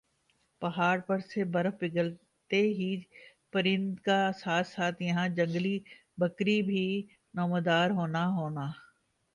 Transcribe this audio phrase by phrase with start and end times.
[0.61, 2.91] پہاڑ پر سے برف پگھلتے ہی
[3.53, 5.77] پرند کا ساتھ ساتھ یَہاں جنگلی
[6.17, 6.85] بکری بھی
[7.33, 8.65] نمودار ہونا ہونا